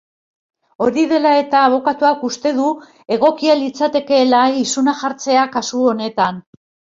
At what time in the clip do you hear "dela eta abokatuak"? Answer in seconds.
1.09-2.23